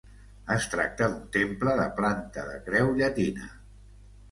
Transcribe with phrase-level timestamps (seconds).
[0.53, 3.49] Es tracta d'un temple de planta de creu llatina.